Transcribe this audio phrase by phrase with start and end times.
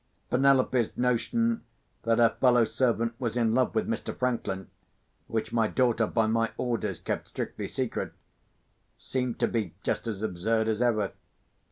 [0.31, 1.63] Penelope's notion
[2.01, 4.17] that her fellow servant was in love with Mr.
[4.17, 4.67] Franklin
[5.27, 8.11] (which my daughter, by my orders, kept strictly secret)
[8.97, 11.11] seemed to be just as absurd as ever.